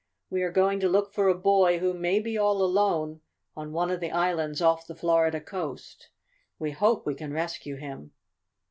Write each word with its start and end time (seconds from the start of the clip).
"We 0.31 0.41
are 0.41 0.51
going 0.51 0.79
to 0.79 0.89
look 0.89 1.13
for 1.13 1.27
a 1.29 1.35
boy 1.37 1.77
who 1.77 1.93
may 1.93 2.19
be 2.19 2.35
all 2.35 2.63
alone 2.63 3.21
on 3.55 3.71
one 3.71 3.91
of 3.91 3.99
the 3.99 4.09
islands 4.09 4.59
off 4.59 4.87
the 4.87 4.95
Florida 4.95 5.39
coast. 5.39 6.09
We 6.57 6.71
hope 6.71 7.05
we 7.05 7.13
can 7.13 7.31
rescue 7.33 7.75
him." 7.75 8.11